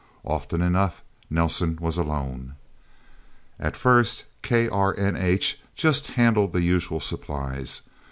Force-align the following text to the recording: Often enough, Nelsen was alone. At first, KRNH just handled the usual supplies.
Often 0.25 0.63
enough, 0.63 1.03
Nelsen 1.29 1.77
was 1.79 1.95
alone. 1.95 2.55
At 3.59 3.77
first, 3.77 4.25
KRNH 4.41 5.57
just 5.75 6.07
handled 6.07 6.53
the 6.53 6.63
usual 6.63 6.99
supplies. 6.99 7.83